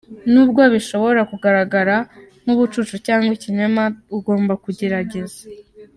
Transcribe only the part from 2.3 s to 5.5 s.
nk’ubucucu cyangwa ikinyoma, ugomba kugerageza.